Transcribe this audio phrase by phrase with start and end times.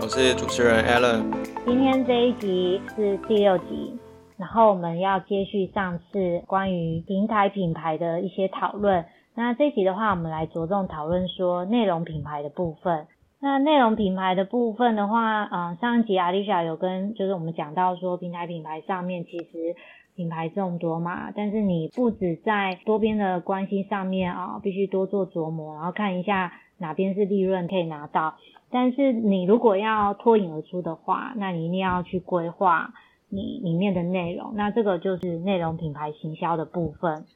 [0.03, 1.25] 我是主持人 Alan。
[1.65, 3.99] 今天这一集是第六集，
[4.37, 9.07] 然后我们要接续上次关于平台品牌的一些讨论。
[9.35, 13.07] 那这一集的话，我们来着重讨论说内容品牌的部分。
[13.47, 19.77] 那内容品牌的部分的话，嗯，上一集阿丽莎有跟就是我们讲到说，平台品牌上面其实
[20.17, 28.35] 品牌众多嘛，但是你不止在多边的关系上面啊，必须多做琢磨，然后看一下哪边是利润可以拿到。
[28.69, 32.95] 但是你如果要脱颖而出的话，那你一定要去规划
[33.29, 34.55] 你里面的内容。
[34.57, 37.27] 那这个就是内容品牌行销的部分。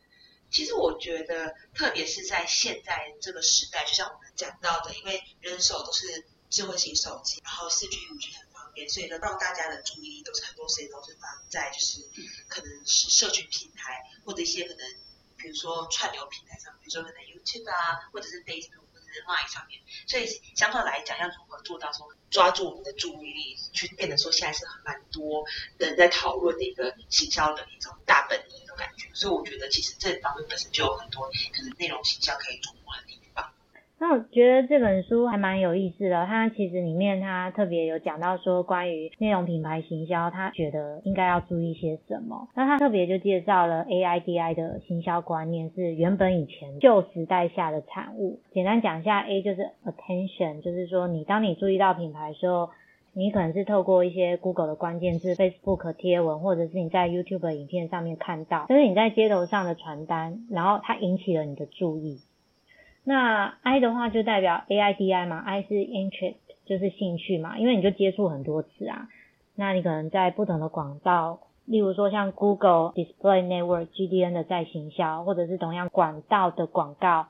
[0.51, 12.03] 其实我觉得，特别是在现在这个时代，就像我们讲到的，因为人手都是智慧型手机，然后四 G、五 G 很方便，所以呢，让大家的注意力都是很多时间都是放在就是
[12.49, 14.85] 可能是社群平台或者一些可能
[15.37, 19.81] 比如说串流平台上，比如说可能 YouTube 啊，或者是 Facebook 或者是 Line 上面。
[20.09, 25.45] 所以相对来讲，要如何做到说抓住我们的注意力，去变得说现在是很蛮多
[25.79, 28.70] 人在讨论的一个行销的一种大本营。
[28.81, 33.45] 感觉，所以我觉得其实这方面本身就有很多可能内容形象可以琢磨的地方。
[34.01, 42.49] 那我觉得这本书还蛮有意思的，它其实里面它特别有讲到说关于内容品牌行销，他觉得应该要注意些什么。
[42.55, 48.41] 那他特别就介绍了 AIDI 的行销观念是原本以前旧时代下的产物。
[48.55, 52.71] 简单讲一下，A 就是 attention，就是说你当你注意到品牌的时候。
[53.13, 62.21] 你可能是透过一些 Google 的关键字、Facebook 贴文，或者是你在 YouTube 影片上面看到，就是你在街头上的传单，然后它引起了你的注意。
[63.03, 66.37] 那 I 的话就代表 A I D I 嘛，I 是 interest，
[66.67, 69.09] 就是兴趣嘛，因为你就接触很多次啊。
[69.57, 77.27] 那你可能在不同的广告，例如说像 Google Display Network GDN 的在行销，或者是同样管道的广告。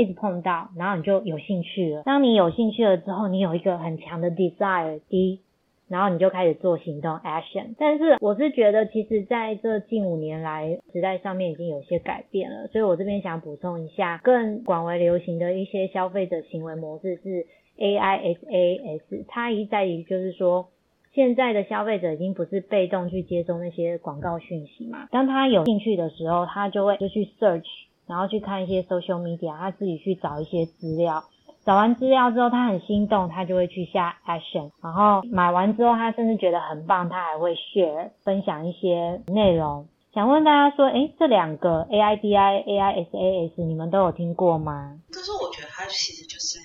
[0.00, 2.02] 一直碰到，然后你就有兴趣了。
[2.04, 5.40] 当你有兴趣了之后，你有一个很强的 desire，第
[5.88, 7.74] 然后你就开始做行动 action。
[7.76, 12.68] 但是我是觉得，其实在这近五年来，时代上面已经有些改变了。
[12.68, 17.46] 所以我这边想补充一下，更广为流行的一些消费者行为模式是
[17.76, 19.24] AISAS。
[19.28, 20.68] 它一在于就是说，
[21.12, 25.08] 现在的消费者已经不是被动去接收那些广告讯息嘛。
[25.10, 27.66] 当他有兴趣的时候，他就会就去 search。
[28.10, 31.22] 然后去看一些 social media，他自己去找一些资料，
[31.64, 34.72] 找完资料之后，他很心动，他就会去下 action。
[34.82, 39.86] 然后买完之后，他甚至觉得很棒，他还会 share 分享一些内容。
[40.12, 44.98] 想问大家说，哎，这两个 AIDI、AISAS，你们都有听过吗？
[45.14, 46.58] 但是我觉得他其实就是。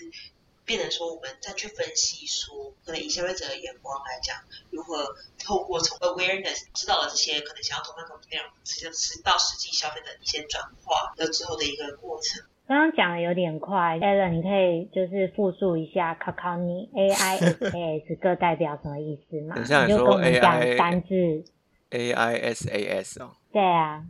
[0.66, 4.36] 变成说，我们再去分析说，可能以消费者的眼光来讲，
[4.72, 5.06] 如何
[5.38, 12.44] 透过从 awareness 知道了这些可能想要投放什么内容，直接吃到实际消费的一些转化的之后的一个过程。
[12.68, 19.56] 刚刚讲的有点快，Alan，你可以就是复述一下，考考你 A I S A S 各代表什么意思吗？
[19.86, 21.44] 你就跟我们讲单字
[21.92, 23.34] A I S A S 哦。
[23.54, 24.04] 对啊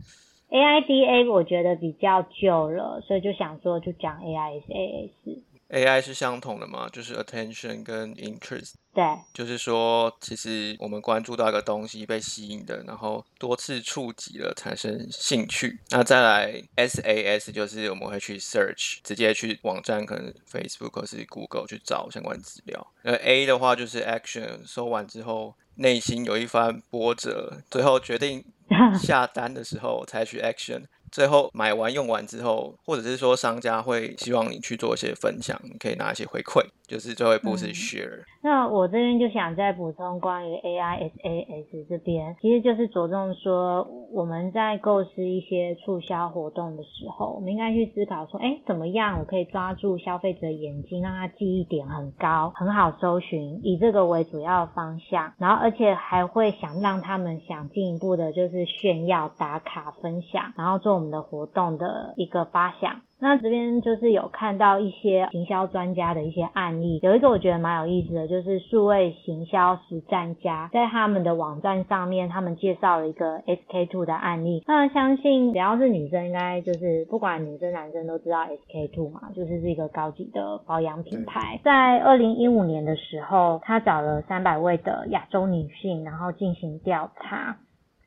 [0.48, 5.42] ，A I D A 我觉得比较旧了，所以就想说就讲 A I S A S。
[5.70, 6.88] AI 是相同的嘛？
[6.88, 8.74] 就是 attention 跟 interest。
[8.94, 9.04] 对，
[9.34, 15.78] 就是说，其实我们关注到一个东西被吸引的，然后多次触及了，产生兴趣。
[15.90, 22.86] 那再来 SAS 就是我们会去 search，直接去网站，可能 Facebook 或是 Google 去找相关资料。
[23.02, 28.42] 那 A 的话就是 action，收完之后内心有一番波折，最后决定
[28.98, 30.84] 下单的时候采取 action。
[31.10, 38.24] 最后买完用完之后，或者是说商家会希望你去做一些分享，你可以拿一些回馈，就是最后一步是 share。
[38.42, 60.95] 那我这边就想再补充关于 AISAS 这边，其实就是着重说我们在构思一些促销活动的时候，我们应该去思考说，哎，怎么样我可以抓住消费者眼睛，让他记忆点很高，很好搜寻，以这个为主要方向，然后而且还会想让他们想进一步的，就是炫耀、打卡、分享，然后做。
[60.96, 74.64] 我们的活动的一个发想，那这边就是有看到一些行销专家的一些案例，有一个我觉得蛮有意思的，就是数位行销实战家在他们的网站上面，他们介绍了一个 SK two 的案例。
[74.66, 81.60] 那相信只要是女生，应该就是不管女生男生都知道 SK two 嘛，就是是一个高级的保养品牌。
[81.62, 87.58] 在二零一五年的时候，他找了三百位的亚洲女性，然后进行调查，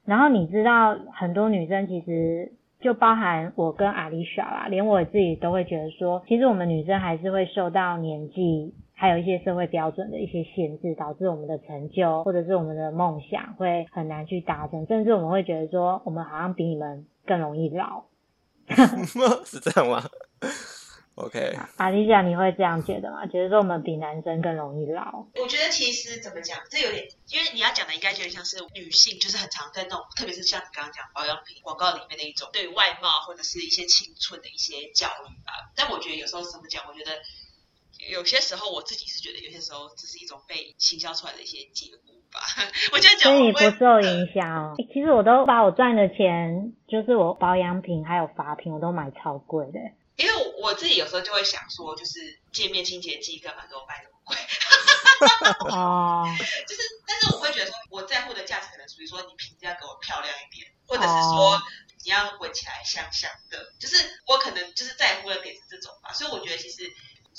[0.06, 2.53] 然后你知道很多女生其实。
[2.79, 8.73] 就包含我跟阿丽莎啦，连我自己都会觉得说，其实我们女生还是会受到年纪。
[9.01, 18.03] 还有一些社会标准的一些限制，导致我们的成就或者是我们的梦想会很难去达成，甚至我们会觉得说，我们好像比你们更容易老。
[19.45, 20.03] 是这样吗
[21.19, 23.27] ？OK，阿丽莎，你会这样觉得吗？
[23.27, 25.27] 觉得说我们比男生更容易老？
[25.36, 35.71] 我觉得其实怎么讲，这有点，因为你要讲的应该有点像是女性，就是很常在那种，特别是像你刚刚讲保养品广告里面的一种，对外貌或者是一些青春的一些教育吧。
[35.75, 37.12] 但我觉得有时候怎么讲，我觉得
[38.10, 42.39] 有些时候我自己是觉得，有些时候这是一种被行销出来的一些结果吧。
[42.94, 44.75] 我觉得讲所以你不受影响哦。
[44.77, 49.80] 欸其实我都把我赚的钱，就是我保养品还有发品，我都买超贵的。
[50.18, 54.38] 因为我我自己有时候就会想说，就是界面清洁剂干嘛给我卖那么贵？
[55.71, 56.25] 哦，
[56.67, 61.61] 就是，但是我会觉得说，我在乎的价值可能属于说，你瓶子要给我漂亮一点，或者是说哦
[62.03, 63.97] 你要闻起来香香的，就是
[64.27, 66.13] 我可能就是在乎的点是这种吧。
[66.13, 66.83] 所以我觉得其实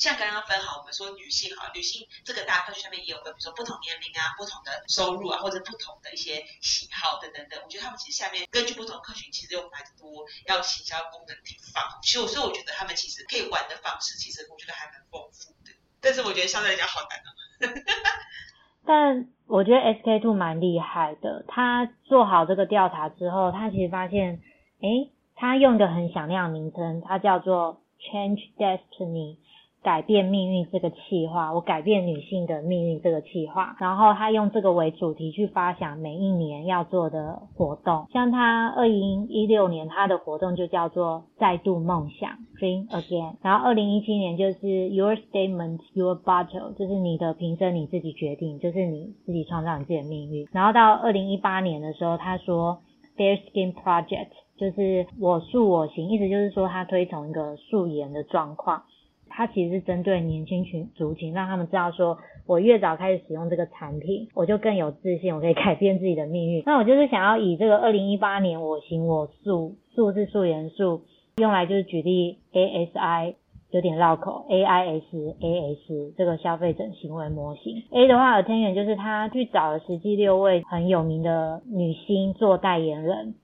[0.00, 7.60] 像刚刚分好，我们说女性哈，女性这个大家去下面也有分，比如说不同年龄啊、不同的收入啊，或者不同的一些喜好等等等。
[7.62, 11.84] 我觉得他们其实下面根据不同客群，其实有蛮多要行销功能的地方。
[12.00, 15.76] 所以，所以我觉得他们其实可以玩的方式，其实我觉得还蛮丰富的。
[16.00, 17.28] 但是我觉得相对来讲好难哦。
[18.88, 24.40] 但我觉得 SK two 蛮厉害的，他做好这个调查之后，他其实发现，
[24.80, 29.36] 诶，他用一个很响亮的名称，它叫做 Change Destiny。
[29.82, 52.80] 改变命运这个企划，我改变女性的命运这个企划，然后他用这个为主题去发想每一年要做的活动，像他二零一六年他的活动就叫做再度梦想 Dream Again，然后二零一七年就是 Your Statement Your Bottle，就是你的平生你自己决定，就是你自己创造你自己的命运，然后到二零一八年的时候，他说
[53.16, 54.28] Fair Skin Project，
[54.58, 58.82] 就是我素我行，意思就是说他推崇一个素颜的状况。
[59.40, 66.62] 它其实是针对年轻群族群，让他们知道说，我越早开始使用这个产品，我就更有自信，我可以改变自己的命运。
[66.66, 71.04] 那我就是想要以这个二零一八年我行我素，素是素颜素，
[71.38, 73.36] 用来就是举例 ASI
[73.70, 77.82] 有点绕口，AIS AS 这个消费者行为模型。
[77.92, 83.36] A 的话尔天元就是他去找了实际六位很有名的女星做代言人，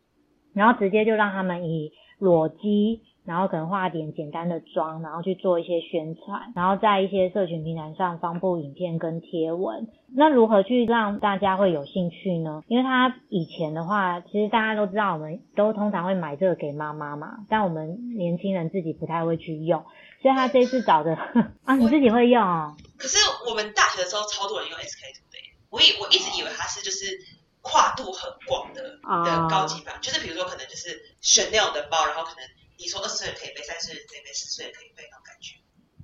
[0.52, 3.00] 然后直接就让他们以裸肌。
[3.26, 9.88] 然后可能化点简单的妆，然后去做一些宣传，然后在一些社群平台上发布影片跟贴文。
[10.14, 12.62] 那如何去让大家会有兴趣呢？
[12.68, 19.84] 因为他以前的话，其实大家都知道，我们都通常会买这个给妈妈嘛，但我们年轻人自己不太会去用，
[20.22, 21.14] 所以他这次找的
[21.66, 22.76] 啊，你自己会用哦。
[22.96, 23.18] 可是
[23.48, 27.18] 我们大学的时候超多人用 SK two 的耶，我以我一直以为它是就是
[27.60, 28.80] 跨度很广的
[29.24, 32.40] 的高级版，就是比如说可能就是选那种的包，然后可能
[32.78, 35.56] 你说二十岁可以背，三十岁可以背，四十岁可以背那种感觉。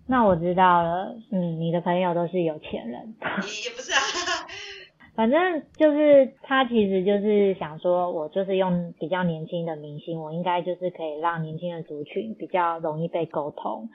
[0.09, 3.15] 那我知道了，嗯，你的朋友都是有钱人。
[3.47, 4.01] 也也不是啊，
[5.15, 13.91] 反正就是他其实就是想说，我就是用比较年轻的明星，我应该就是可以让年轻的族群比较容易被沟通。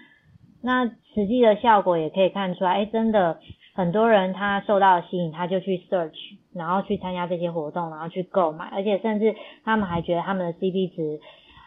[0.62, 3.40] 那实际的效果也可以看出来，哎，真的
[3.74, 11.20] 很多人他受到吸引，他就去 search，然后去参加这些活动，然后去购买，而且甚至他们还觉得他们的 CP 值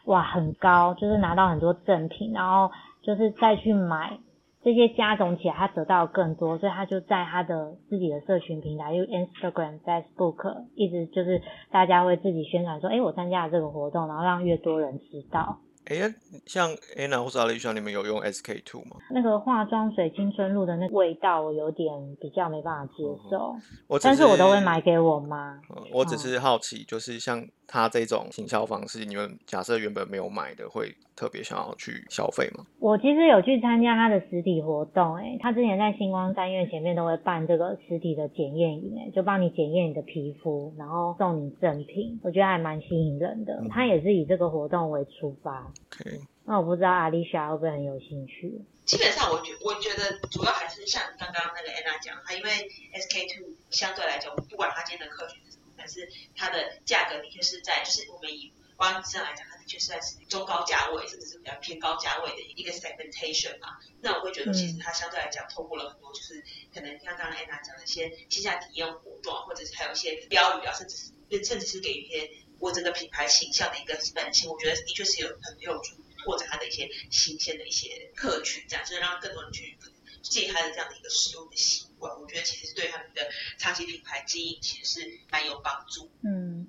[0.06, 2.70] 哇很高，就是拿到很多赠品，然后
[3.02, 4.19] 就是再去买。
[4.62, 11.40] 这些加总起来，他得到更多，所以他就在他的自己的社群平台，就 Instagram、Facebook，一直就是
[11.71, 15.61] 大家会自己宣传说，哎，我参加了这个活动，然后让越多人知道。
[15.90, 16.14] 哎，
[16.47, 18.97] 像 Anna 或是阿丽莎，你们有用 SK two 吗？
[19.11, 21.88] 那个化妆水青春露的那个味道，我有点
[22.20, 23.56] 比较没办法接受，
[24.00, 25.61] 但是我都会买给我妈。
[25.70, 32.64] 嗯我只是好奇，就是像他这种行销方式，你们假设原本没有买的，会特别想要去消费吗？
[32.78, 43.61] 我其实有去参加他的实体活动、欸，他之前在星光三院前面都会办这个实体的检验营，哎，就帮你检验你的皮肤，然后送你赠品，我觉得还蛮吸引人的。
[43.68, 48.60] 他也是以这个活动为出发，OK，那我不知道阿丽莎会不会很有兴趣？
[48.84, 52.50] 基本上我觉我觉得主要还是像刚刚那个 Anna 讲，她因为
[52.92, 63.76] SK two 相对来讲，不管它今天的客群是什么，但是它的价格的确是在，就是我们以光上来讲，它的确是在中高价位，甚至是比较偏高价位的一个 segmentation 嘛。
[64.00, 66.42] 那我会觉得，其实它相对来讲，透过了很多，就是
[66.75, 72.28] 可能像刚刚 Anna 讲的一些线下体验活动，或者是还有一些标语啊，甚至是甚至是给一些
[72.61, 79.76] 我整个品牌形象的一个本性，我觉得的确是有很有助拓展它的一些新鲜的一些客群，这样就是让更多人去
[80.23, 83.23] 借他的这样的一个使用的习惯，我觉得其实对他们的
[83.57, 86.11] 长期品牌经营其实是蛮有帮助。
[86.23, 86.69] 嗯，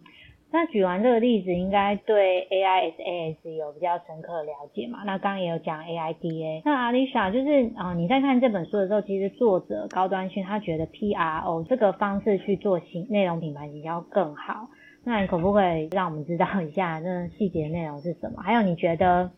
[0.52, 5.04] 那举完这个例子，应该对 AISAS 有比较深刻的了解嘛？
[5.04, 14.70] 那刚刚也有讲 AIDA，那阿丽莎就是啊，你在看这本书的时候，其实作者高端勋他觉得 PRO 这个方式去做新内容品牌营销更好。
[15.04, 18.42] 那你可不可以让我们知道一下那细节内容是什么？
[18.44, 19.32] 还有你觉得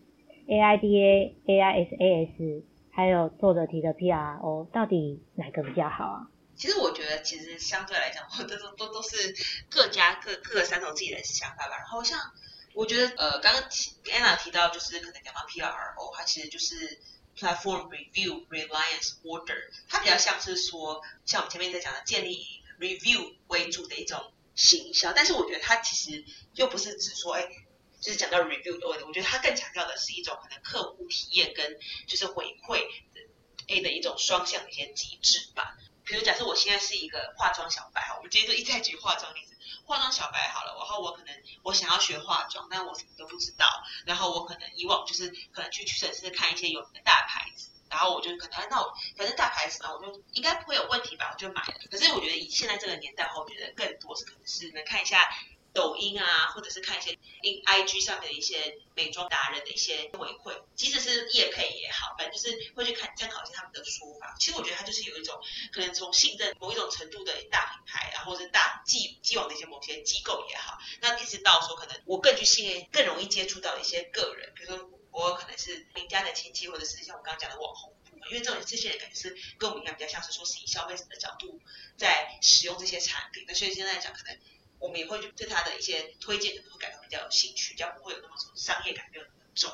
[0.47, 6.27] AIDA、AISAS 还有作者提的 PRO 到底哪个比较好啊？
[6.55, 9.33] 其实我觉得，其实相对来讲，我都都都都是
[9.69, 11.77] 各家各各个三种自己的想法吧。
[11.77, 12.19] 然后像
[12.75, 16.99] 我觉得，呃，刚刚 Anna 提到，就是可能讲到 PRO，它其实就是
[17.37, 19.57] Platform Review Reliance Order，
[19.89, 24.19] 它比较像是说，像我们前面在讲的，建立以 Review 为主的一种
[24.55, 25.13] 形象。
[25.15, 27.47] 但是我觉得它其实又不是只说，哎，
[28.01, 29.05] 就是讲到 Review 的问题。
[29.05, 32.79] 我觉得它更强调的是一种可能客户体验跟就是回馈
[33.13, 33.21] 的
[33.67, 35.77] A 的一种双向的一些机制吧。
[36.05, 39.55] 比如假设我现在是一个化妆小白哈，我们今天就一再举化妆例子，
[39.85, 41.33] 化妆小白好了，然后我可能
[41.63, 43.65] 我想要学化妆，但我什么都不知道，
[44.05, 51.73] 然后我可能以往就是可能去屈臣氏看一些有名的大牌子，然后我就可能那我反正大牌子嘛，我就应该不会有问题吧，我就买了。
[51.89, 55.29] 可是我觉得以现在这个年代，我觉得更多是可能是能看一下。
[55.73, 64.35] 抖音啊，或者是看一些 in IG 上面的一些美妆达人的一些回馈，即使是叶配也好，反正就是会去看参考一下他们的说法。
[64.39, 65.35] 其实我觉得它就是有一种
[65.71, 77.95] 可能从信任某一种程度的大品牌啊，或者是大既既往的一些某些机构也好，那一直到说可能我更去信任、更容易接触到一些个人，比如说我可能是邻家的亲戚，或者是像我刚刚讲的网红
[78.29, 81.61] 因为这种这些人感觉是跟我们一样，比较像是说是以消费者的角度
[81.97, 84.37] 在使用这些产品，那所以现在讲可能。
[84.79, 89.71] 我们也会对他的一些推荐可能会感到比较有兴趣，比较不会有那么商业感没有那么重。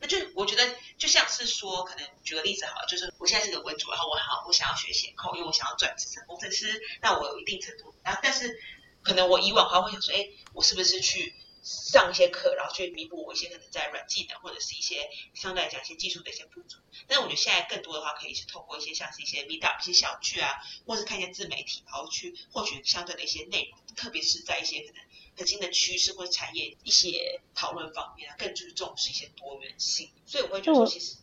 [0.00, 8.58] 那就我觉得就像是说，可能举个例子好了，就是我现在是个文主，然后我好我想要学写扣，因为我想要转职成工程师，那我有一定程度，然后但是
[9.02, 11.34] 可能我以往还会想说，哎，我是不是去
[11.66, 16.78] 上一些课，然后去弥补我一些可能在软技能或者是一些相对来讲一些技术的一些不足。
[17.08, 20.54] 但是我觉得现在更多的话，可以是透过一些像是一些 Meetup 一些小剧啊，
[20.86, 23.80] 或是看一些自媒体，然后去获取相对的一些内容。
[23.96, 25.02] 特别是在一些可能
[25.36, 30.12] 核心的趋势或者产业一些讨论方面啊，更注重是一些多元性。
[30.24, 31.16] 所以我会觉得说，其实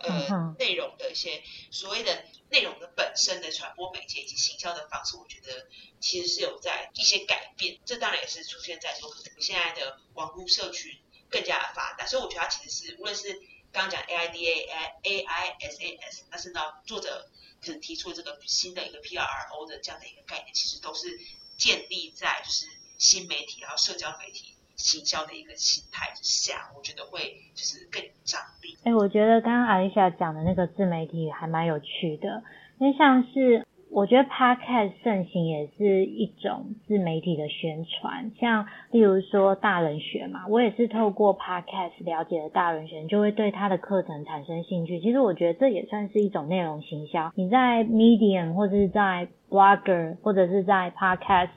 [0.00, 5.68] 呃，内容的一些所谓的内容的本身的传播媒介以及行销的方式，我觉得
[6.00, 7.78] 其实是有在一些改变。
[7.84, 12.06] 这当然也是出现在说可能现在的网络社群更加的发达。
[12.06, 13.32] 所以我觉得它其实是无论是
[13.72, 14.66] 刚刚讲 A I D A
[15.02, 17.30] A I S A S，但是呢，作者
[17.60, 21.20] 可能提出这个新的一个 P R O 的这样的一个概念，其实都是。
[21.60, 22.66] 建立在就是
[22.96, 27.20] 新媒体然后社交媒体行销的一个心态之下，我觉得会
[27.54, 28.78] 就是更有张力。
[28.84, 32.42] 哎，我觉得刚刚阿丽莎讲的那个自媒体还蛮有趣的，
[32.78, 45.00] 因为像是我觉得 podcast 盛行也是一种自媒体的宣传，像例如说大人学嘛，我也是透过 podcast 了解了大人学，就会对他的课程产生兴趣。
[45.00, 47.32] 其实我觉得这也算是一种内容行销。
[47.34, 51.50] 你在 Medium 或者是在 Blogger 或者是在 Podcast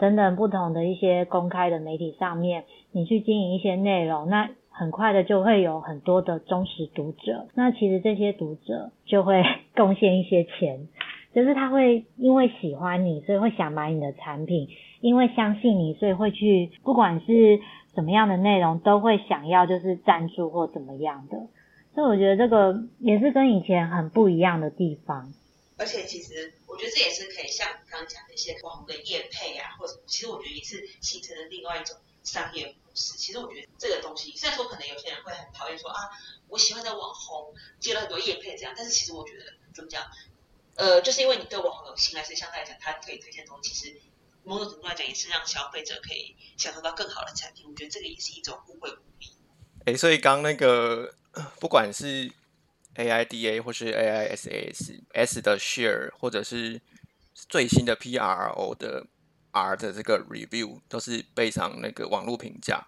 [0.00, 7.46] 等等不同的一些公开的媒体上面，你去经营一些内容，那很快的就会有很多的忠实读者。
[7.54, 9.44] 那其实这些读者就会
[9.76, 10.88] 贡献一些钱，
[11.34, 14.66] 就是他会因为喜欢你，所以会想买你的产品；
[15.02, 17.60] 因为相信你，所以会去不管是
[17.94, 21.36] 什么样的内容，都会想要就是赞助或怎么样的。
[21.94, 25.26] 所以我觉得这个也是跟以前很不一样的地方。
[25.80, 33.16] 而且其实，我觉得这也是可以像刚刚讲的一些网红的业配啊，或者其实我觉得也是形成了另外一种商业模式。
[33.16, 36.10] 其实我觉得这个东西，虽然说可能有些人会很讨厌说啊，
[36.48, 39.44] 我喜欢的网红接了很多业配这样，但是其实我觉得
[39.74, 40.04] 怎么讲，
[40.74, 44.00] 呃，就是因为你对网红有信赖，所以相对来讲，他可以推荐东西，其实
[44.44, 47.64] 某种程度来讲也是让消费者可以享受到更好的产品。
[47.66, 49.28] 我觉得这个也是一种互惠互利。
[49.86, 51.14] 哎，所以刚那个
[51.58, 52.30] 不管是。
[52.96, 56.80] AIDA 或是 AISAS，S 的 share 或者是
[57.34, 59.06] 最新的 PRO 的
[59.52, 62.86] R 的这个 review 都是背上那个网络评价，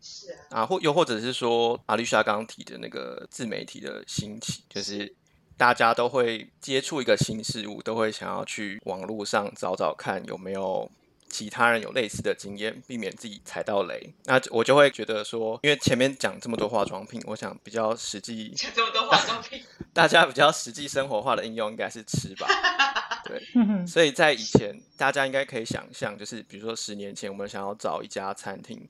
[0.00, 5.14] 是啊，啊或又或者是说阿丽莎刚刚提的那个自媒体的兴起，就是
[5.56, 10.90] 大家都会接触一个新事物，都会想要去网络上找找看有没有。
[11.30, 14.12] 其他人有类似的经验，避免自己踩到雷。
[14.24, 19.62] 那我就会觉得说，因为前面讲这么多化妆品，我想比较实际，讲这么多化妆品，
[19.94, 22.46] 大家比较实际生活化的应用应该是吃吧？
[23.24, 28.88] 对，所以在以前，大家应该可以想象，就是比如说十年前，我们想要找一家餐厅，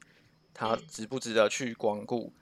[0.55, 2.33] 它值不值得去光顾，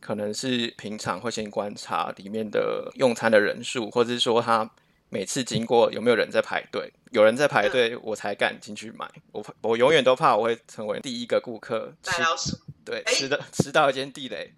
[0.00, 4.68] 可能是平常会先观察里面的用餐的人数，或者是说它
[5.08, 9.08] 每次经过有没有人在排队，有人在排队，我才敢进去买。
[9.32, 12.56] 我我永远都怕我会成为第一个顾客，吃老鼠。
[12.84, 14.54] 对，哎吃的吃到一间地雷。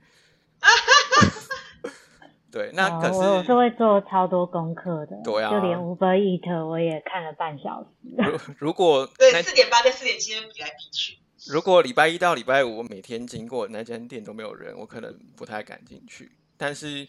[2.51, 7.89] 对，那可哦、我我是是会做超多功课的，对啊就连 Uber Eat 我也看了半小时。
[8.17, 11.19] 如如果对，四点八跟四点七比来比去。
[11.47, 16.33] 如果礼拜一到礼拜五我每天经过那间店都没有人，我可能不太敢进去。
[16.57, 17.07] 但是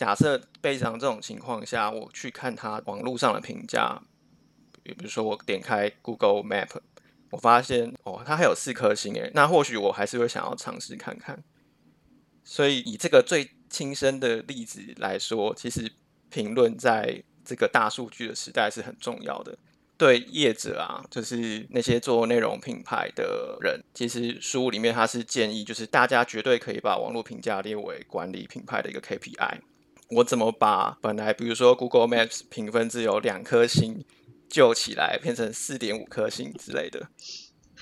[0.00, 4.00] 假设备上这种情况下，我去看他网络上的评价，
[4.82, 6.70] 比如说我点开 Google Map，
[7.28, 11.44] 我发现哦，它还有四颗星诶，那或许我还是会想要尝试看看。
[12.42, 15.92] 所以以这个最亲身的例子来说，其实
[16.30, 19.58] 评论在这个大数据的时代是很重要的。
[19.98, 29.60] 对业者啊，就是那些做内容品牌的人，其实书里面他是建议，就是大家绝对可以把网络评价列为管理品牌的一个 KPI。
[30.16, 34.04] 我怎么把本来比如说 Google Maps 评分只有两颗星
[34.48, 37.08] 救起来，变成四点五颗星之类的？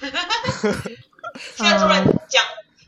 [1.56, 2.42] 现在突然讲，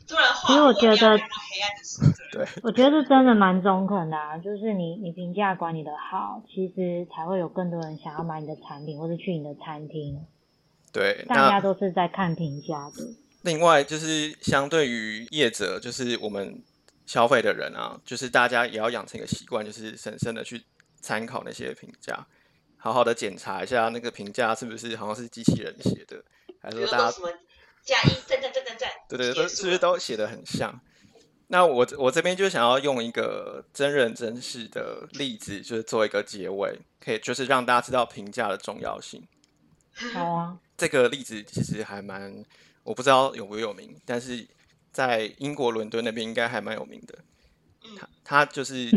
[0.07, 2.01] 突然话其实我觉得聊到黑暗的时。
[2.31, 10.17] 对，我觉得真的蛮中肯的啊，就是你你评价管理的好，其实才会有更多人想要买你的产品或者去你的餐厅，
[10.93, 13.13] 对，大家都是在看评价的。
[13.41, 16.61] 另外就是相对于业者，就是我们
[17.05, 20.63] 消费的人啊，就是大家也要养成一个习惯，就是审慎的去
[21.01, 22.25] 参考那些评价，
[22.77, 26.23] 好好的检查一下那个评价是不是好像是机器人写的，
[26.61, 27.39] 还是说大家说什么
[27.83, 30.79] 加一赞赞赞赞赞，对对，都是不是都写的很像？
[31.47, 39.21] 那我我这边就想要用一个真人真事的例子，就是做一个结尾，可以就是让大家知道评价的重要性。
[40.13, 42.41] 好啊，这个例子其实还蛮，
[42.83, 44.47] 我不知道有不有名，但是
[44.91, 47.17] 在英国伦敦那边应该还蛮有名的。
[47.83, 48.89] 嗯它它就是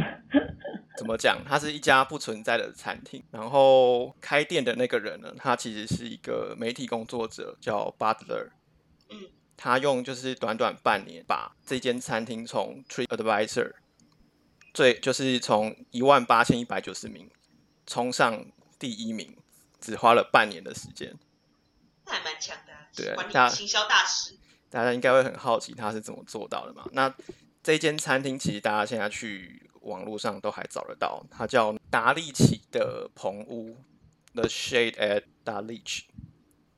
[0.97, 1.43] 怎么讲？
[1.45, 8.51] 他是一家不存在的餐厅，然后开店的那个人呢，他其实是一个媒体工作者，叫 Butler。
[9.09, 13.73] 嗯，他用就是短短半年，把这间餐厅从 Trip Advisor
[14.73, 17.29] 最就是从一万八千一百九十名
[17.87, 18.47] 冲上
[18.79, 19.37] 第一名，
[19.81, 21.17] 只花了半年的时间。
[22.07, 24.37] 那还蛮强的对大理行销大师。
[24.75, 26.85] 大家应该会很好奇他是怎么做到的嘛？
[26.91, 27.15] 那
[27.63, 33.77] 这间餐厅其实大家现在去网络上都还找得到，它叫达利奇的棚屋
[34.35, 36.07] ，The Shade at Dulwich。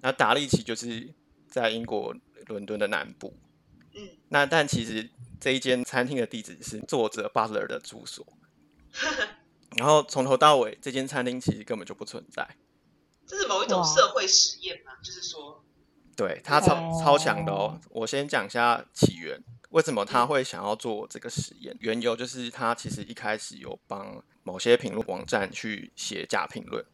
[0.00, 1.08] 那达利奇就是
[1.48, 2.14] 在英国
[2.48, 3.32] 伦敦的南部。
[3.94, 5.08] 嗯，那但其实
[5.40, 8.26] 这一间餐厅的地址是作者 Butler 的住所，
[9.78, 12.46] 然后从头到尾这间餐厅其实根本就不存在。
[13.26, 14.92] 这是某一种社会实验吗？
[15.02, 15.64] 就是说，
[16.16, 17.78] 对他超哦超强的哦。
[17.90, 19.38] 我先讲一下起源，
[19.70, 21.76] 为什么他会想要做这个实验？
[21.80, 26.84] 缘由就是他其实一开始有帮某些评论网站去写假评论，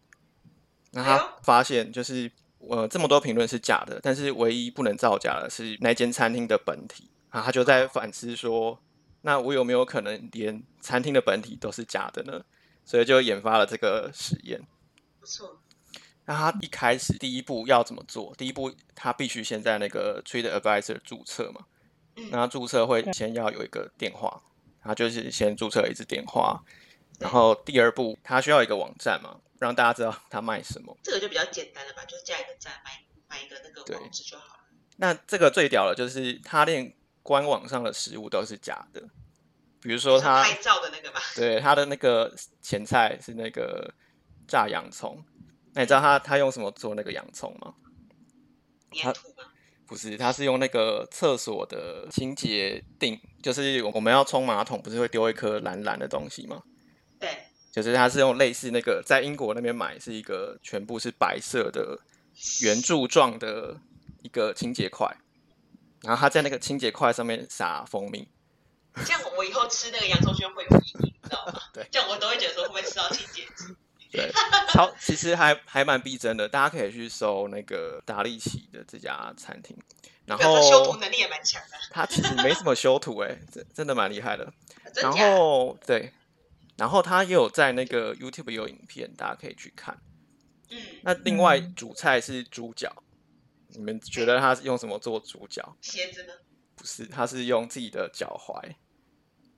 [0.90, 8.78] 那他发现就是呃这么多评论是假的，但是唯一不能造假的是那间餐厅的本体啊，他就在反思说，
[9.20, 12.44] 那我有没有可能连餐厅的本体都是假的呢？
[12.84, 14.60] 所以就研发了这个实验。
[15.20, 15.61] 不错，
[16.32, 18.34] 那他一开始第一步要怎么做？
[18.36, 21.66] 第一步他必须先在那个 Trade Advisor 注册嘛。
[22.16, 24.42] 嗯那他注册会先要有一个电话，
[24.82, 26.62] 他就是先注册一支电话，
[27.18, 30.96] 然后第二步他需要一个网站嘛，让大家知道他卖什么。
[31.02, 32.04] 这个就比较简单了吧？
[32.04, 34.64] 就是加一个站，买买一个那个对网址就好了。
[34.96, 39.00] 那这个最屌的就是他连官网上的食物都是假的，
[39.80, 43.90] 比如说他拍照的那个吧，对他的那个前菜是那个
[44.46, 45.24] 炸洋葱，
[45.74, 47.74] 那你知道他他用什么做那个洋葱吗？
[48.92, 49.44] 粘土嘛，
[49.86, 56.62] 不是，他是用那个厕所的清洁锭，就是我们要冲马桶，不是会丢一颗蓝蓝的东西吗？
[57.18, 61.98] 对，就是他是用类似那个，在英国那边买是一个全部是白色的
[62.60, 63.80] 圆柱状的
[64.22, 65.16] 一个清洁块，
[66.02, 68.28] 然后他在那个清洁块上面撒蜂蜜，
[69.06, 71.58] 这样我以后吃那个洋葱圈会有阴影，你知道吗？
[71.72, 73.74] 对，这样我都会觉得说会不会吃到清洁剂？
[74.12, 74.30] 对，
[74.68, 79.76] 超其实还还蛮逼真的，大家可以去搜那个达利奇的这家餐厅，
[80.26, 84.52] 然表示修图后能力也蛮强的，它其实没什么修图、欸，真真的蛮厉害的。
[84.96, 85.10] 然？
[85.10, 86.12] 后对，
[86.76, 89.98] 然后他也有在那个 YouTube 有影片，大家可以去看。
[90.68, 93.02] 嗯，那另外嗯主菜是猪脚，
[93.68, 95.76] 你们觉得他是用什么做猪脚？
[95.80, 96.34] 鞋子呢？
[96.76, 98.74] 不是，他是用自己的脚踝。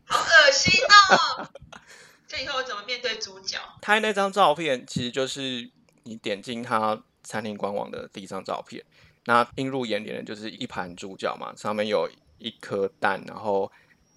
[0.06, 1.50] 好恶心哦！
[2.34, 3.58] 这以后我怎么面对主角？
[3.80, 5.70] 他那张照片其实就是
[6.02, 8.84] 你点进他餐厅官网的第一张照片，
[9.26, 13.70] 那映入眼帘的就是一盘猪脚嘛，上面有一颗蛋，然后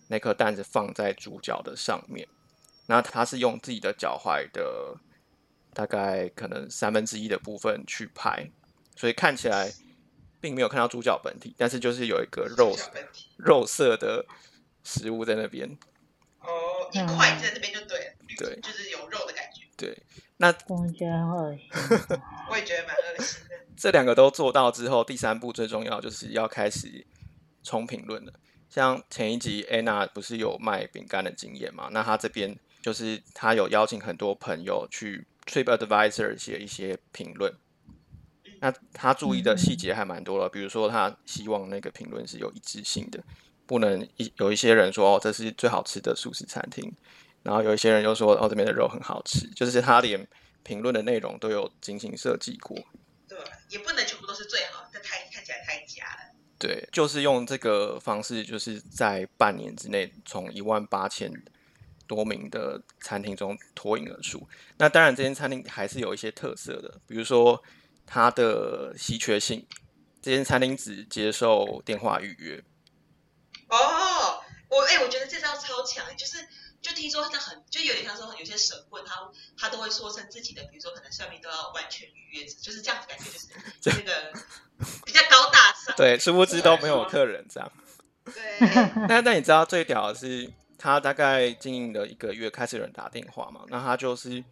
[0.07, 2.27] 那颗蛋是放在猪脚的上面。
[2.87, 4.95] 那他是用自己的脚踝的
[5.73, 8.49] 大概可能三分之一的部分去拍，
[8.95, 9.71] 所以看起来
[10.41, 12.75] 并没有看到主角本体，但是就是有一个肉
[13.37, 14.25] 肉色的
[14.83, 15.77] 食物在那边。
[16.87, 19.97] 哦，一块在那边就对了，对就是有肉的感觉，对，
[20.37, 21.69] 那我觉得很恶心。
[22.49, 23.55] 我也觉得蛮恶心的。
[23.77, 27.05] 这两个都做到之后，第三步最重要就是要开始
[27.63, 28.33] 冲评论了。
[28.69, 31.89] 像前一集 Anna 不是有卖饼干的经验嘛？
[31.91, 37.53] 那她这边就是她有邀请很多朋友去 Trip Advisor 写一些评论。
[38.59, 43.23] 那他注意的细节还蛮多了，比如说他希望那个评论是有一致性的，
[43.67, 46.91] 不能一有一些人说哦这是最好吃的素食餐厅，
[47.43, 50.27] 然后有一些人又说哦这边的肉很好吃，就是他连
[50.63, 52.75] 评论的内容都有精心设计过。
[53.27, 53.37] 对，
[53.69, 56.33] 也不能全部都是最好，这太看起来太假了。
[56.57, 61.31] 对，就是用这个方式，就是在半年之内从一万八千
[62.07, 64.47] 多名的餐厅中脱颖而出。
[64.77, 67.61] 那当然，这间餐厅还是有一些特色的，比如说
[68.05, 69.67] 它的稀缺性，
[70.21, 72.63] 这间餐厅只接受电话预约。
[73.69, 76.37] 哦，我哎、我觉得这招超强，就是
[76.81, 83.25] 就听说他很，就有点像说有些神棍，他他都会说成自己的，比如说可能算命都要完全预约制，就是这样子感觉，
[83.81, 84.33] 就是 那个
[85.05, 85.95] 比较高大上。
[85.95, 87.71] 对，殊不知都没有客人这样。
[88.25, 88.59] 对，
[89.07, 93.61] 那那你知道最屌的是，他大概经营了一个月，开始有人打电话嘛？
[93.69, 94.43] 那他就是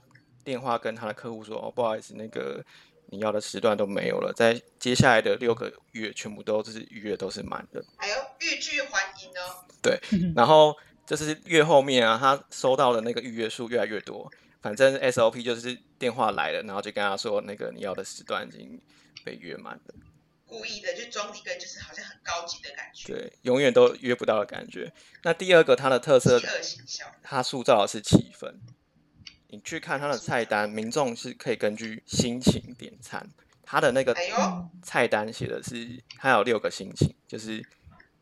[0.43, 2.63] 电话跟他的客户说：“哦，不好意思，那个
[3.07, 7.83] 你要的时段都没有了，在接下来的六个月全部都是预约都是满的。
[7.97, 9.99] 还有欲拒还迎哦。”对
[10.35, 14.31] 然后就是越后面啊，他收到的那个预约数越来越多。
[14.61, 18.81] 反正 SOP 就是电话来了，然后就跟他说：“那个你要的时段已经
[19.23, 19.95] 被约满了。”
[20.47, 24.91] 故意的就装一个就是好像很高级的感觉，对，永远都约不到的感觉。
[25.23, 26.41] 那第二个，它的特色。
[27.21, 28.55] 它塑造的是气氛。
[29.55, 33.25] 你去看他的菜单，民众是可以根据心情点餐。
[33.63, 34.13] 他的那个
[34.83, 37.59] 菜单写的是，他有六个心情，就是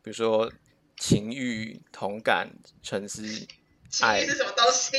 [0.00, 0.48] 比如说
[0.96, 2.48] 情欲、同感、
[2.84, 3.24] 沉思。
[3.88, 4.96] 情欲是什么东西？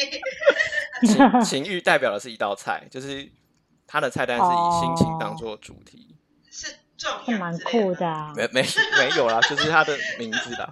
[1.08, 3.32] 情情欲代表的是一道菜，就是
[3.88, 6.18] 他的菜单是以心情当做主题。
[6.52, 6.68] 是
[6.98, 7.96] 壮是蛮酷。
[7.96, 8.34] 的啊。
[8.36, 10.70] 没没没有啦，就是他的名字啦。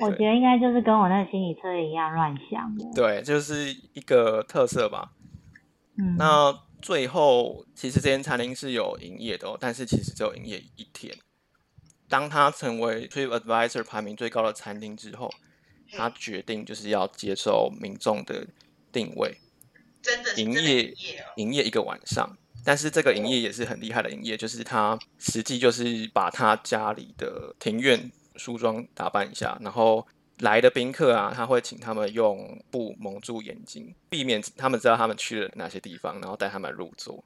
[0.00, 2.84] 我觉得应该就是跟我那个心理测验一样乱想的。
[2.94, 5.12] 对，就是一个特色吧。
[5.96, 11.16] 嗯，那最后，其实这间餐厅是有营业的哦，但是其实只有营业一天。
[12.08, 15.32] 当他成为 TripAdvisor 排名最高的餐厅之后，
[15.92, 18.46] 他决定就是要接受民众的
[18.92, 19.38] 定位，
[20.02, 20.94] 真的营业。
[21.36, 22.36] 营业一个晚上。
[22.64, 30.06] 但是这个营业也是很厉害的营业，就是他实际就是把他家里的庭院梳妆打扮一下，然后
[30.38, 37.24] 来的宾客啊，他会请他们用布蒙住眼睛，避免他们知道他们去了哪些地方，然后带他们入座。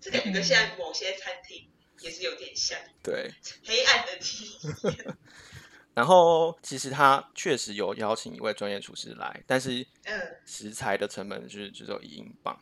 [0.00, 1.68] 这感觉跟现在某些餐厅
[2.00, 3.30] 也是有点像对，
[3.64, 5.16] 黑暗的体验。
[5.92, 12.56] 然后其实他确实有邀请一位专业厨师来，但是嗯，食材的成本就是只有一英镑，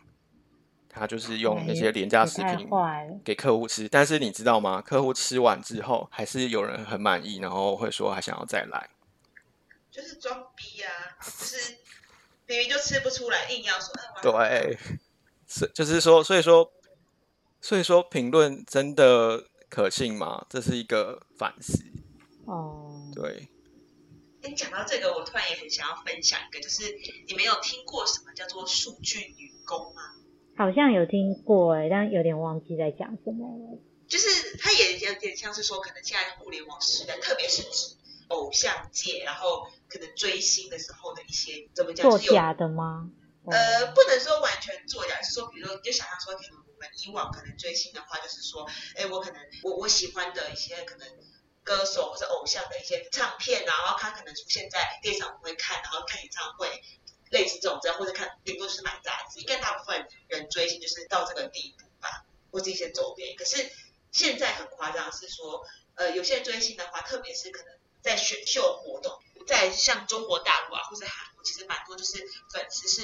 [0.99, 2.69] 他就是用那些廉价食品。
[3.25, 3.89] 给客户吃。
[3.89, 4.81] 但是你知道吗？
[4.81, 8.89] 客户吃完之后，还是有人很满意，然后会说还想要再来。
[9.91, 10.91] 就是装逼啊，
[11.23, 11.77] 就是
[12.47, 14.79] 明明就吃不出来，硬要说，对，
[15.47, 16.71] 是就是说，所以说，
[17.63, 20.45] 所以说评论真的可信吗？
[20.51, 21.83] 这是一个反思。
[22.45, 23.49] 哦，对，
[24.43, 26.83] 哎，讲到这个，我突然也很想要分享一个，就是
[27.27, 30.03] 你们有听过什么叫做数据女工吗？
[30.57, 33.79] 好像有听过哎，但有点忘记在讲什么了。
[34.09, 37.97] 就是它也有点像是说，可能现在互联网时代，特别是指
[38.29, 43.11] 偶像界，然后可能追星的时候的一些怎么讲，作假的吗？
[43.45, 48.67] 哦呃，不能说完全作假，是说，比如说，你就想象说，可能我们以往可能追星的话，就是说，
[48.97, 51.07] 哎，我可能我我喜欢的一些可能
[51.63, 56.69] 歌手或者偶像的一些唱片啊，然后他可能出现在电视上我会看，然后看演唱会，
[57.31, 63.37] 类似这种这样，或者看顶多是买杂志，应该大部分人追星就是到这个地步吧，或者一些周边。
[63.37, 63.71] 可是
[64.13, 73.03] 现在很夸张，是说，呃，有些人追星的话，特别是可能在选秀活动，在像中国大陆啊，或者韩国，其实蛮多就是粉丝是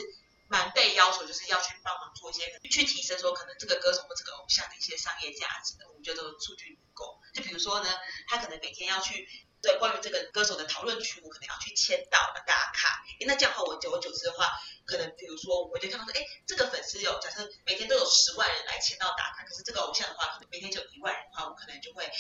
[0.48, 7.18] 蛮被要求，就是要去帮忙做一些去提升说可能这个歌手或这个偶像的一些商业价值的，我们觉得数据不够。
[7.34, 7.88] 就比如说呢，
[8.28, 9.28] 他可能每天要去
[9.62, 13.04] 对关于这个歌手的讨论区，我可能要去签到打卡。
[13.24, 14.50] 那这样的话，我久而久之的话，
[14.84, 22.10] 可能比如说我就看到说，哎，这个粉丝有假设每天都有十万人来签到打卡，可是这个偶像的话，可能每天只有一万人的话，我可能就会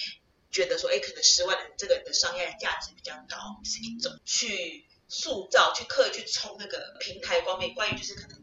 [0.52, 8.40] 觉得说，哎，可能十万人这个的商业价值比较高，是一种去塑造、去刻意去冲那个平台方面，关于就是可能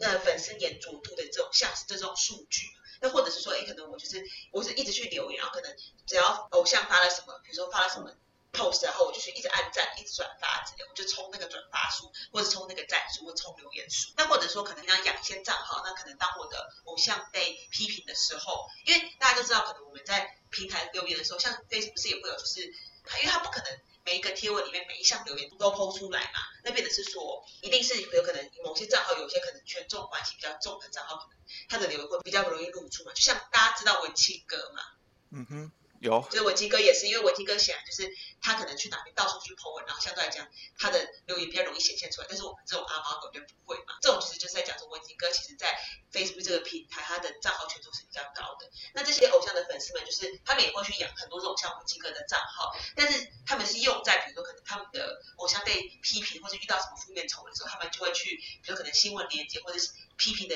[0.00, 2.66] 呃粉丝粘着度的这种像是这种数据。
[3.02, 4.22] 那或者是说，哎，可能我就是
[4.52, 5.74] 我是一直去留言，然后可能
[6.06, 8.14] 只要偶像发了什么，比如说发了什么
[8.52, 14.12] post，然后我就去一直按赞、一直转发之类，我就冲那个转发数，或者冲那个赞数，或冲留言数。
[14.16, 23.80] 那或者说，可能要养一些账号，那可能当我的偶像被批评的时候，因为大家都知道，可能我们在平台留言的时候，像 Facebook 不是也会有，就是因为它不可能。
[24.02, 31.36] 每一个贴文里面每一项留言都抛出来嘛，那变的是说，一定是有可能某些账号有些可能权重关系比较重的账号，可能
[31.68, 33.12] 他的留言会比较容易露出嘛。
[33.12, 34.82] 就像大家知道文青哥嘛，
[35.30, 35.72] 嗯哼。
[36.00, 38.10] 有，就是文青哥也是，因为文青哥显然就是
[38.40, 44.00] 他可能去哪边到处去 po 文，然后相对来讲他的留言比较容易显现出来，但是我们这种阿猫狗就不会嘛。
[44.00, 45.78] 这种其实就是在讲说文青哥其实在
[46.10, 48.70] Facebook 这个平台，他的账号权重是比较高的。
[48.94, 59.90] 那这些偶像的粉丝们，就是他们也会去养很多这种像文青哥的账号，但是他们是用在比如说可能他们的偶像被批评或者遇到什么负面丑闻的时候，他们就会去，比如可能新闻连接或者是。
[60.20, 60.54] 批评的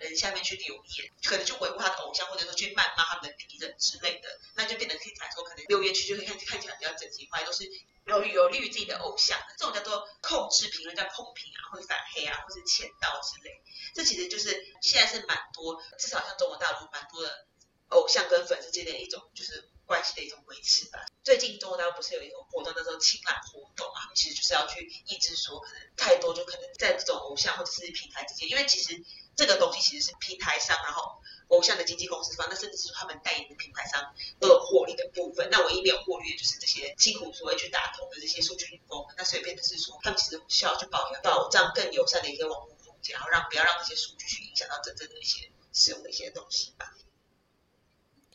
[0.00, 7.64] 人下面去留言，可能就维护他的偶像，或者说去谩骂他们的敌人之类的，那就变得可以来说，可能留言区就会看看起来比较整齐划一，都是
[8.06, 9.38] 有有利于自己的偶像。
[9.56, 13.62] 这种叫做控制评论，叫控评啊，或反黑啊，或是签到之类。
[13.94, 14.50] 这其实就是
[14.82, 17.46] 现在是蛮多，至少像中国大陆蛮多的
[17.90, 21.04] 偶像跟粉丝之间的一种就是关系的一种维持吧。
[21.22, 29.02] 最近中国大陆不是有一种活动叫做清朗活动啊，其实就是要去抑制说可能太多，就可能在这种偶像或者是平台之间，因为其实。
[29.36, 35.48] 这个东西其实是平台上，然后偶像的经纪公司方，那甚至是他们代言的品牌商都有获利的部分。
[35.50, 39.04] 那唯一没有获利的就是这些辛苦所谓去打通的这些数据工。
[39.16, 46.94] 那随便的是说，他们其实需要去保保障更友善的一些网络空间，然后让不要让这些数据去影响到真正的一些使用的一些东西吧。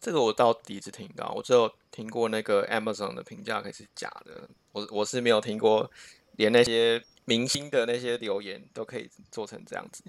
[0.02, 5.92] 这个我到第一次听到，我只有听过那个 Amazon 的评价可是假的，我我是没有听过
[6.38, 10.04] 连那些明星的那些留言都可以做成这样子。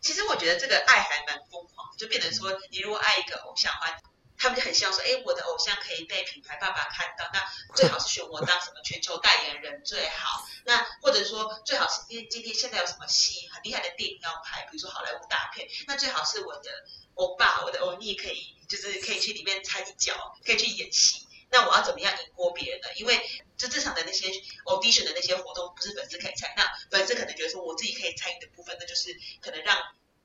[0.00, 3.98] 其实我觉得这个爱还蛮疯狂，就变成说，你如果爱一个偶像的话，
[4.38, 10.46] 他们就很希望说，哎，我的偶像可以被品牌爸爸看到，那最好是选我当什么全球代言人最好。
[10.64, 16.70] 那或者说最好是今今天现在有什么戏很厉害的电影要拍，比如说好莱坞大片，那最好是我的
[17.14, 21.26] 欧巴、我的欧尼可以，就是可以去里面掺一脚，可以去演戏。
[21.48, 22.88] 那我要怎么样赢过别人呢？
[22.96, 23.20] 因为
[23.56, 24.28] 就正常的那些
[24.64, 29.78] audition 的那些活动，不是粉丝可以参，那粉丝可能觉得说我自己可以参与的部分，那就是可能让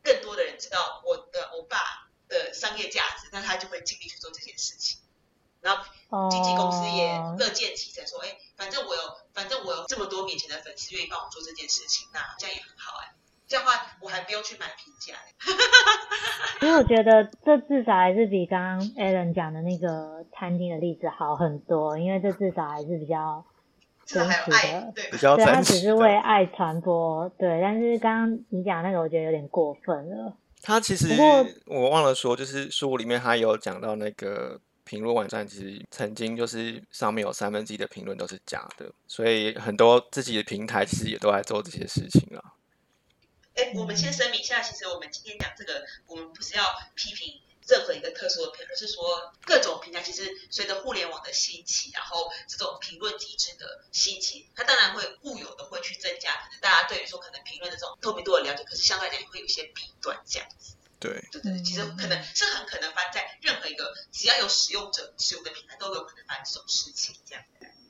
[0.04, 1.78] 更多的人知道我的欧巴
[2.32, 5.00] 的商业价值，那他就会尽力去做这件事情。
[5.60, 13.14] 然后经纪公司也乐见其成，说，哎，反正我有，反正我有这么多面前的粉丝愿意帮我做这件事情，那这样也很好哎。
[13.48, 15.14] 这样话我还不用去买评价。
[16.66, 23.46] 因为我觉得这至少还是比刚刚 Alan 讲的那个餐厅的例子好很多，因为这至少还是比较
[24.06, 27.62] 真实的，比较对，他只是为爱传播，对。
[27.62, 30.34] 但是刚刚你讲那个，我觉得有点过分了。
[30.62, 31.08] 他其实
[31.66, 42.54] 我忘了说，就是书里面他有讲到那个评论网站，其实曾经就是上面有三分之一的评论都是假的，所以很多自己的平台其实也都在做这些事情啊。
[43.56, 46.64] 哎，我们先声明一下，其实我们今天讲这个，我们不是要
[46.96, 47.34] 批评
[47.72, 60.76] 任何一个特殊的平台，而是说各种平台其实随着互联网的兴起，然后这种评论机制的兴起，它当然会固有的会去增加，可能大家对于说可能评论的这种透明度的了解，可是相对来讲会有一些弊端这样子。
[61.00, 67.44] 对，对对，其实可能是很可能发生在任何一个只要有使用者使用的平台，都有可能发生这种事情这样。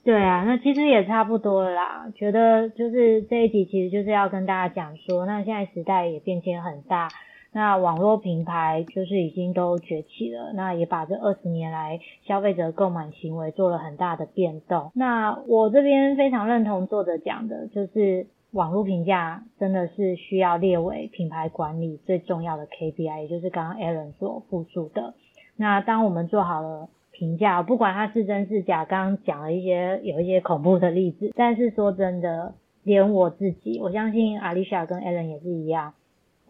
[0.04, 2.06] 对啊，那其实也差不多啦。
[2.18, 7.08] 觉得就是这一集其实就是要跟大家讲说，那现在时代也变迁很大，
[7.54, 14.92] 那网络平台就是已经都崛起了，那也把这二十年来消费者购买行为做了很大的变动。
[14.96, 25.14] 那我这边非常认同作者讲的，就是网络评价真的是需要列为品牌管理最重要的 KPI，也就是刚刚 Alan 所复述的。
[25.58, 26.90] 那当我们做好了。
[27.14, 35.94] 评价不管它是真是假，刚刚讲了一些有一些恐怖的例子，但是说真的，连我自己，我相信阿丽莎跟 Allen 也是一样，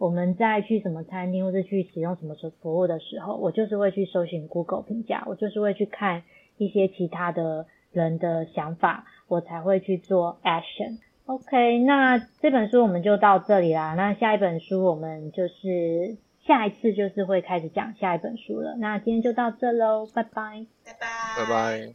[0.02, 6.24] 我们在去什么餐厅或是去使用什么服务的时候，我就是会去搜寻 Google 评价，我就是会去看
[6.58, 10.98] 一些其他的人的想法，我才会去做 action。
[11.26, 16.16] OK，那这本书我们就到这里啦，那下一本书我们就是。
[16.44, 21.06] 下一次就是会开始讲下一本书了，那今天就到这喽，拜拜，拜拜，
[21.38, 21.94] 拜拜。